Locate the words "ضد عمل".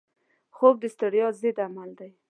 1.41-1.89